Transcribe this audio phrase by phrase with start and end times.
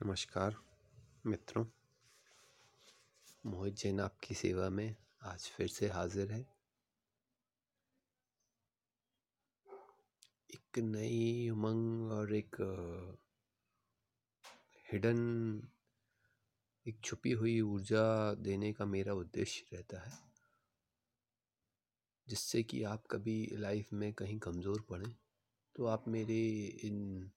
[0.00, 0.54] नमस्कार,
[1.26, 1.64] मित्रों।
[3.44, 6.40] मोहित जैन आपकी सेवा में आज फिर से हाजिर है।
[10.50, 12.56] एक नई उमंग और एक
[14.86, 15.20] हिडन
[16.86, 20.12] एक छुपी हुई ऊर्जा देने का मेरा उद्देश्य रहता है,
[22.26, 25.12] जिससे कि आप कभी लाइफ में कहीं कमज़ोर पड़ें
[25.76, 26.40] तो आप मेरे
[26.84, 27.30] इन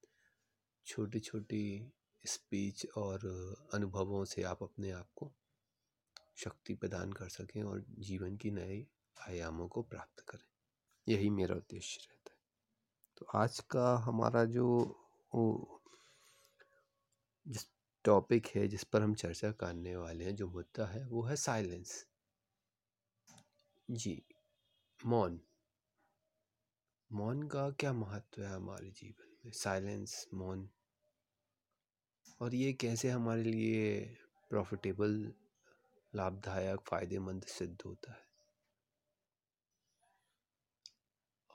[0.86, 1.92] छोटी छोटी
[2.26, 3.20] स्पीच और
[3.74, 5.34] अनुभवों से आप अपने आप को
[6.36, 8.88] शक्ति प्रदान कर सकें और जीवन की नए
[9.30, 10.48] आयामों को प्राप्त करें।
[11.08, 12.40] यही मेरा उद्देश्य रहता है।
[13.18, 15.00] तो आज का हमारा जो
[17.48, 17.68] जिस
[18.04, 22.08] टॉपिक है, जिस पर हम चर्चा करने वाले हैं, जो मुद्दा है, वो है साइलेंस
[23.92, 24.26] जी,
[25.06, 25.42] मौन.
[27.12, 29.52] मौन का क्या महत्व है हमारे जीवन में?
[29.52, 30.70] साइलेंस मौन
[32.42, 34.00] और ये कैसे हमारे लिए
[34.52, 35.34] प्रॉफिटेबल
[36.14, 38.22] लाभदायक, फ़ायदेमंद सिद्ध होता है?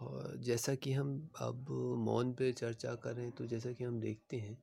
[0.01, 4.57] और जैसा कि हम अब मौन पे चर्चा करें तो जैसा कि हम देखते हैं,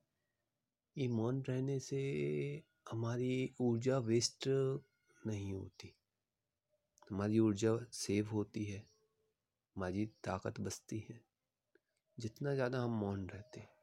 [0.95, 2.02] ये मौन रहने से
[2.91, 5.93] हमारी ऊर्जा वेस्ट नहीं होती।
[7.08, 8.83] हमारी ऊर्जा सेव होती है,
[9.75, 11.19] हमारी ताकत बचती है।
[12.17, 13.74] जितना ज़्यादा हम मौन रहते हैं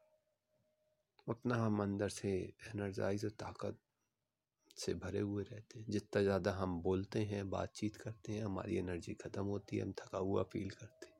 [1.27, 2.29] उतना हम अंदर से
[2.75, 3.77] एनर्जाइज और ताकत
[4.77, 9.13] से भरे हुए रहते हैं। जितना ज़्यादा हम बोलते हैं, बातचीत करते हैं, हमारी एनर्जी
[9.13, 11.13] ख़त्म होती है, हम थका हुआ फील करते हैं।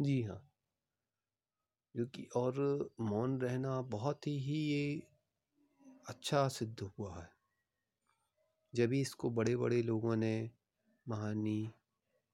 [0.00, 0.50] जी हाँ।
[1.94, 5.02] क्योंकि और मौन रहना बहुत ही ये
[6.08, 7.30] अच्छा सिद्ध हुआ है।
[8.74, 10.50] जब भी इसको बड़े बड़े लोगों ने
[11.08, 11.72] महानी,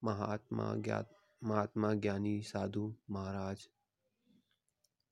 [0.04, 1.10] महात्मा ज्ञात,
[1.44, 3.68] महात्मा ज्ञानी साधु, महाराज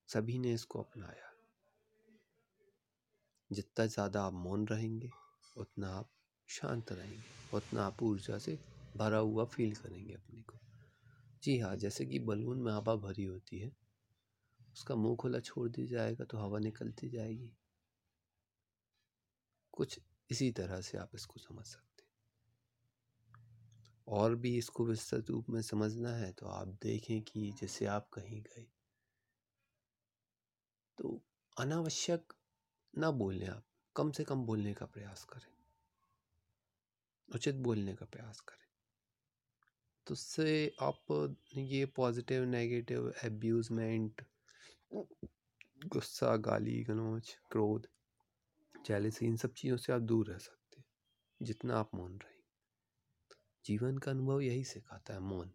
[0.09, 1.30] सभी ने इसको अपनाया।
[3.51, 5.11] जितना ज़्यादा आप मौन रहेंगे,
[5.57, 6.11] उतना आप
[6.49, 8.59] शांत रहेंगे, उतना आप ऊर्जा से
[8.97, 10.59] भरा हुआ फील करेंगे अपने को।
[11.43, 13.73] जी हाँ जैसे कि बलून में हवा भरी होती है,
[14.73, 17.53] उसका मुँह खुला छोड़ दिया जाएगा तो हवा निकलती जाएगी।
[19.75, 19.99] कुछ
[20.31, 21.91] इसी तरह से आप इसको समझ सकते
[24.09, 28.41] और भी इसको विस्तृत रूप में समझना है तो आप देखें कि जैसे आप कहीं
[28.43, 28.67] गए
[30.99, 31.21] तो
[31.57, 32.33] अनावश्यक
[32.95, 33.65] ना बोलें आप,
[33.97, 35.53] कम से कम बोलने का प्रयास करें।
[37.35, 38.69] उचित बोलने का प्रयास करें।
[40.07, 44.25] तो उससे आप ये पॉजिटिव नेगेटिव एब्यूजमेंट
[45.87, 47.87] गुस्सा, गाली गनोच क्रोध
[48.87, 50.85] जेलसी इन सब चीज़ों से आप दूर रह सकते हैं,
[51.43, 52.39] जितना आप मौन रहें
[53.65, 55.53] जीवन का अनुभव यही सिखाता है, मौन।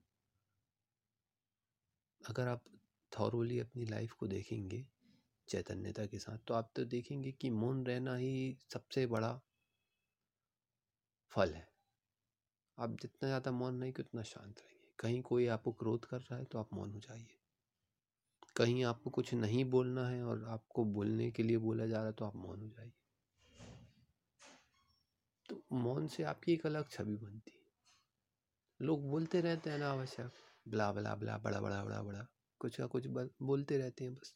[2.21, 2.63] अगर आप
[3.11, 4.85] थॉरोली अपनी लाइफ को देखेंगे
[5.47, 9.39] चैतन्यता के साथ। तो आप तो देखेंगे कि मौन रहना ही सबसे बड़ा
[11.31, 11.67] फल है।
[12.77, 16.45] आप जितना ज़्यादा मौन रहेंगे, उतना शांत रहेंगे। कहीं कोई आपको क्रोध कर रहा है
[16.45, 17.37] तो आप मौन हो जाइए।
[18.55, 22.11] कहीं आपको कुछ नहीं बोलना है और आपको बोलने के लिए बोला जा रहा है
[22.11, 22.91] तो आप मौन हो जाइए।
[25.49, 27.63] तो मौन से आपकी एक अलग छवि बनती है।
[28.79, 30.31] लोग बोलते रहते हैं ना आवश्यक
[30.65, 32.25] बला बला बला, बड़ा बड़ा बड़ा बड़ा।
[32.61, 34.33] कुछ का कुछ बोलते रहते हैं बस।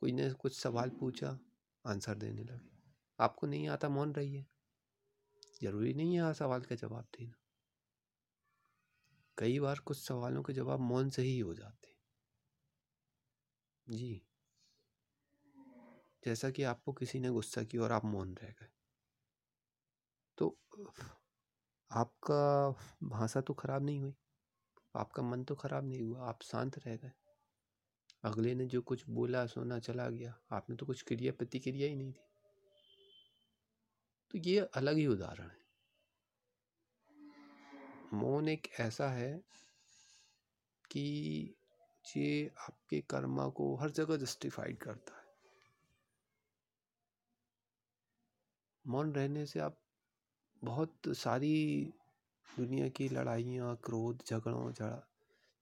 [0.00, 1.38] कोई ने कुछ सवाल पूछा,
[1.86, 2.70] आंसर देने लगे।
[3.20, 4.46] आपको नहीं आता मौन रहिए।
[5.62, 7.34] ज़रूरी नहीं है सवाल का जवाब देना।
[9.38, 11.96] कई बार कुछ सवालों के जवाब मौन से ही हो जाते
[13.88, 14.22] जी।
[16.24, 18.68] जैसा कि आपको किसी ने गुस्सा किया और आप मौन रह गए।
[20.38, 20.58] तो
[21.90, 22.70] आपका
[23.02, 24.14] भाषा तो खराब नहीं हुई।
[24.96, 27.12] आपका मन तो खराब नहीं हुआ। आप शांत रह गए।
[28.24, 32.12] अगले ने जो कुछ बोला, सोना चला गया। आपने तो कुछ क्रिया प्रतिक्रिया ही नहीं
[32.12, 32.20] दी।
[34.30, 35.60] तो ये अलग ही उदाहरण है।
[38.12, 39.44] मौन एक ऐसा है
[40.90, 41.54] कि
[42.16, 45.24] ये आपके कर्मा को हर जगह जस्टिफाइड करता है।
[48.86, 49.80] मौन रहने से आप
[50.64, 51.92] बहुत सारी
[52.58, 55.08] दुनिया की लड़ाइयाँ, क्रोध, झगड़ों, झड़ा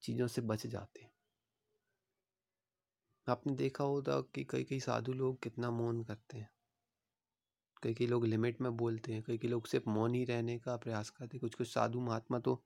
[0.03, 1.18] चीज़ों से बच जाते हैं।
[3.31, 6.49] आपने देखा होगा कि कई कई साधु लोग कितना मौन करते हैं।
[7.83, 10.77] कई कई लोग लिमिट में बोलते हैं कई कई लोग सिर्फ़ मौन ही रहने का
[10.79, 12.63] प्रयास करते हैं। कुछ कुछ साधु महात्मा तो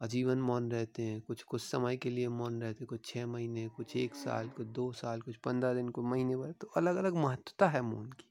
[0.00, 3.68] आजीवन मौन रहते हैं कुछ कुछ समय के लिए मौन रहते हैं, कुछ छः महीने,
[3.70, 7.16] कुछ एक साल, कुछ दो साल, कुछ पंद्रह दिन, कुछ महीने भर। तो अलग अलग
[7.18, 8.28] महत्वता है मौन की।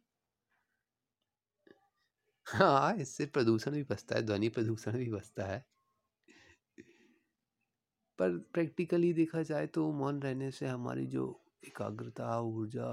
[2.47, 5.63] हाँ इससे प्रदूषण भी बचता है, ध्वनि प्रदूषण भी बचता है।
[8.19, 11.25] पर प्रैक्टिकली देखा जाए तो मौन रहने से हमारी जो
[11.67, 12.89] एकाग्रता, ऊर्जा,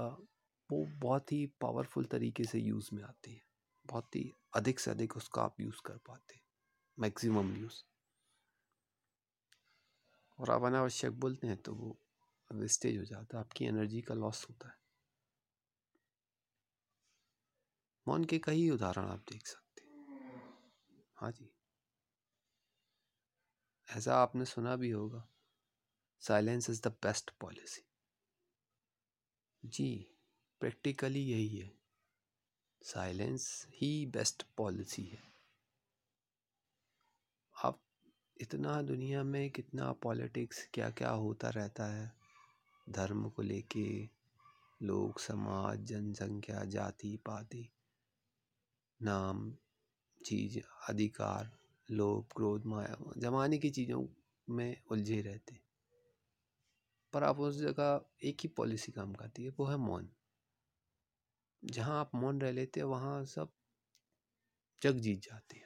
[0.69, 3.41] वो बहुत ही पावरफुल तरीके से यूज़ में आती है।
[3.85, 6.39] बहुत ही अधिक से अधिक उसका आप यूज़ कर पाते
[6.97, 7.83] मैक्सिमम यूज़।
[10.39, 11.97] और आप अनावश्यक बोलते हैं तो वो
[12.51, 14.75] वेस्टेज हो जाता है, आपकी एनर्जी का लॉस होता है।
[18.07, 19.89] मौन के कई उदाहरण आप देख सकते हैं।
[21.17, 21.54] हाँ जी।
[23.89, 25.27] ऐसा आपने सुना भी होगा।
[26.19, 27.85] Silence is the best policy
[29.65, 30.07] ji
[30.59, 31.77] practically यही है।
[32.83, 35.33] साइलेंस ही बेस्ट पॉलिसी है।
[37.63, 37.79] अब
[38.41, 42.15] इतना दुनिया में कितना पॉलिटिक्स क्या क्या होता रहता है?
[42.89, 44.09] धर्म को लेके,
[44.81, 47.69] लोग, समाज, जनसंख्या, जाति, पाति,
[49.01, 49.57] नाम,
[50.25, 50.59] चीज़,
[50.89, 54.07] अधिकार लोभ, क्रोध, माया जमाने की चीज़ों
[54.49, 55.65] में उलझे रहते
[57.13, 60.09] पर आप उस जगह एक ही पॉलिसी काम करती है, वो है मौन।
[61.65, 63.51] जहाँ आप मौन रह लेते हैं, वहाँ सब
[64.81, 65.65] जग जीत जाते हैं।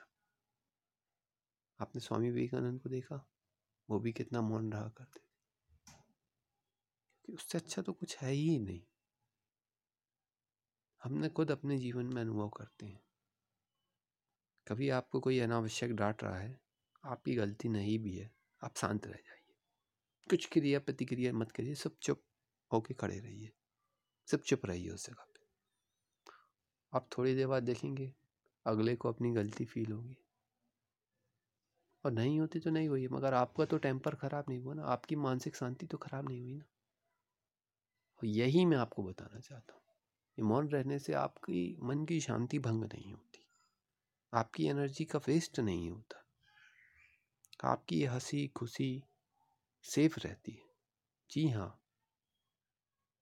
[1.79, 3.29] आपने स्वामी विवेकानंद को देखा?
[3.89, 5.19] वो भी कितना मौन रहा करते
[7.25, 8.81] कि उससे अच्छा तो कुछ है ही नहीं।
[11.03, 13.08] हमने खुद अपने जीवन में अनुभव करते हैं।
[14.69, 16.59] कभी आपको कोई अनावश्यक डांट रहा है?
[17.05, 18.31] आपकी गलती नहीं भी है,
[18.63, 19.55] आप शांत रह जाइए।
[20.29, 22.23] कुछ क्रिया प्रतिक्रिया मत करिए, सब चुप
[22.73, 23.51] होके खड़े रहिए।
[24.27, 25.39] सब चुप रहिए उस जगह पे।
[26.93, 28.13] आप थोड़ी देर बाद देखेंगे,
[28.65, 30.17] अगले को अपनी गलती फील होगी।
[32.05, 35.15] और नहीं होती तो नहीं हुई, मगर आपका तो टेम्पर खराब नहीं हुआ ना, आपकी
[35.15, 36.65] मानसिक शांति तो खराब नहीं हुई ना।
[38.17, 42.83] और यही मैं आपको बताना चाहता हूँ। मौन रहने से आपकी मन की शांति भंग
[42.83, 43.38] नहीं होती।
[44.33, 46.23] आपकी एनर्जी का वेस्ट नहीं होता।
[47.63, 48.89] आपकी हँसी खुशी
[49.85, 50.69] सेफ़ रहती है।
[51.29, 51.71] जी हाँ।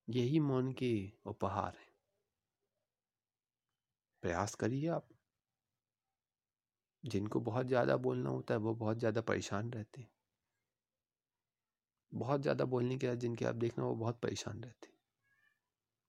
[0.08, 0.92] यही मौन के
[1.26, 1.88] उपहार हैं।
[4.24, 5.08] प्रयास करिए आप।
[7.04, 10.10] जिनको बहुत ज़्यादा बोलना होता है, वो बहुत ज़्यादा परेशान रहते हैं।
[12.12, 14.96] बहुत ज़्यादा बोलने के बाद जिनके आप देखना, वो बहुत परेशान रहते हैं।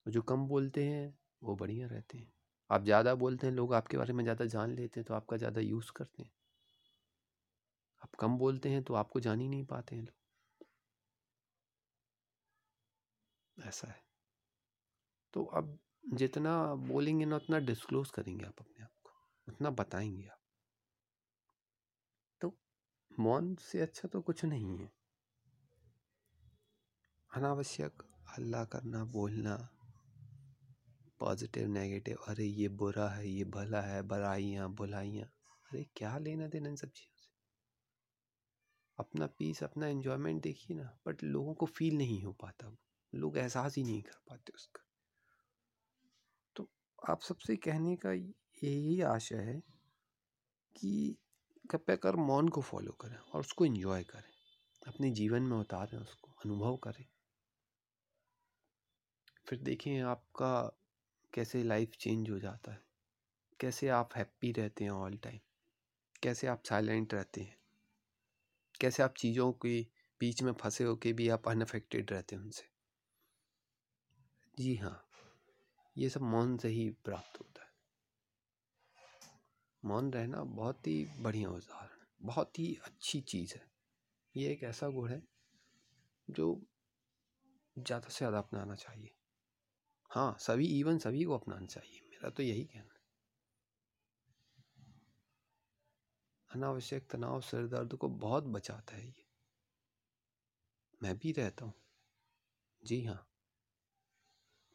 [0.06, 2.32] जो कम बोलते हैं, वो बढ़िया रहते हैं।
[2.70, 5.60] आप ज़्यादा बोलते हैं, लोग आपके बारे में ज़्यादा जान लेते हैं तो आपका ज़्यादा
[5.60, 6.30] यूज़ करते हैं।
[8.02, 10.12] आप कम बोलते हैं तो आपको जान ही नहीं पाते हैं लोग।
[13.58, 14.02] ऐसा है।
[15.34, 15.78] तो अब
[16.14, 19.12] जितना बोलेंगे ना, उतना डिस्क्लोज करेंगे आप अपने आप को,
[19.48, 20.38] उतना बताएँगे आप।
[22.40, 22.52] तो
[23.18, 24.90] मौन से अच्छा तो कुछ नहीं है।
[27.30, 29.56] अनावश्यक हल्ला करना, बोलना
[31.20, 35.26] पॉजिटिव, नेगेटिव, अरे ये बुरा है, ये भला है, बुराइयाँ बुलाइयाँ
[35.70, 37.28] अरे क्या लेना देना इन सब चीज़ों से?
[38.98, 42.76] अपना पीस अपना एंजॉयमेंट देखिए ना बट लोगों को फील नहीं हो पाता
[43.14, 44.84] लोग एहसास ही नहीं कर पाते उसका।
[46.56, 46.70] तो
[47.10, 49.62] आप सबसे कहने का यही आशा है
[50.76, 51.16] कि
[51.70, 54.32] कृपया कर मौन को फॉलो करें और उसको एंजॉय करें।
[54.86, 57.04] अपने जीवन में उतारें, उसको अनुभव करें।
[59.48, 60.77] फिर देखें आपका
[61.34, 62.82] कैसे लाइफ चेंज हो जाता है?
[63.60, 65.38] कैसे आप हैप्पी रहते हैं ऑल टाइम?
[66.22, 67.56] कैसे आप साइलेंट रहते हैं?
[68.80, 69.80] कैसे आप चीज़ों के
[70.20, 72.68] बीच में फंसे होके भी आप अनफेक्टेड रहते हैं उनसे?
[74.58, 75.04] जी हाँ
[75.96, 77.70] ये सब मौन से ही प्राप्त होता है।
[79.82, 83.62] मौन रहना बहुत ही बढ़िया उदाहरण बहुत ही अच्छी चीज़ है।
[84.34, 85.22] ये एक ऐसा गुण है,
[86.28, 86.60] जो
[87.76, 89.10] ज़्यादा से ज़्यादा अपनाना चाहिए।
[90.10, 92.98] हाँ सभी इवन सभी को अपनाना चाहिए, मेरा तो यही कहना है।
[96.50, 99.26] अनावश्यक तनाव, सिर दर्द को बहुत बचाता है ये।
[101.02, 101.74] मैं भी रहता हूँ।
[102.84, 103.28] जी हाँ।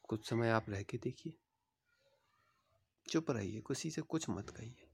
[0.04, 1.34] कुछ समय आप रह के देखिए।
[3.10, 4.90] चुप रहिए, किसी से कुछ मत कहिए।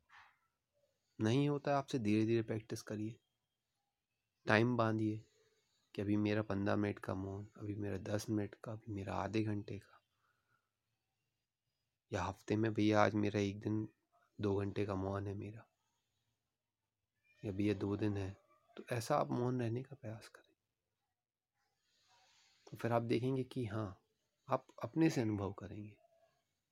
[1.22, 3.20] नहीं होता आपसे धीरे धीरे प्रैक्टिस करिए।
[4.48, 5.26] टाइम बांधिए
[5.96, 9.44] कि अभी मेरा पंद्रह मिनट का मौन अभी मेरा दस मिनट का, अभी मेरा आधे
[9.44, 9.99] घंटे का।
[12.12, 13.88] या हफ़्ते में भैया आज मेरा एक दिन,
[14.40, 15.66] दो घंटे का मौन है मेरा।
[17.44, 18.36] या भैया दो दिन है
[18.78, 20.54] तो ऐसा आप मौन रहने का प्रयास करें।
[22.68, 24.00] तो फिर आप देखेंगे कि हाँ
[24.48, 25.96] आप अपने से अनुभव करेंगे।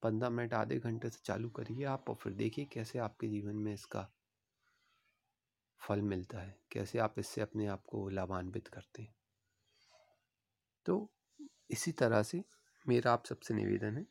[0.03, 3.74] पंद्रह मिनट, आधे घंटे से चालू करिए आप और फिर देखिए कैसे आपके जीवन में
[3.74, 4.08] इसका
[5.82, 9.15] फल मिलता है, कैसे आप इससे अपने आप को लाभान्वित करते हैं।
[10.86, 11.10] तो
[11.70, 12.44] इसी तरह से
[12.86, 14.06] मेरा आप सबसे निवेदन है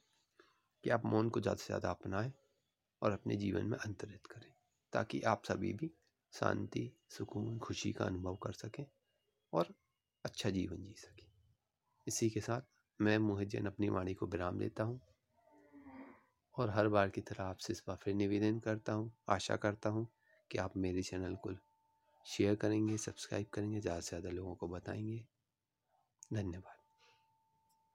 [0.85, 2.33] कि आप मौन को ज़्यादा से ज़्यादा अपनाएँ
[3.02, 4.52] और अपने जीवन में अंतरित करें,
[4.92, 5.90] ताकि आप सभी भी
[6.33, 8.87] शांति, सुकून, खुशी का अनुभव कर सकें
[9.52, 9.75] और
[10.25, 11.26] अच्छा जीवन जी सकें।
[12.06, 12.62] इसी के साथ
[13.00, 15.00] मैं मोहित जैन अपनी वाणी को विराम देता हूँ
[16.54, 20.06] और हर बार की तरह आपसे इस बार फिर निवेदन करता हूँ, आशा करता हूँ
[20.50, 21.54] कि आप मेरे चैनल को
[22.26, 25.25] शेयर करेंगे, सब्सक्राइब करेंगे, ज़्यादा से ज़्यादा लोगों को बताएँगे।
[26.33, 26.75] धन्यवाद।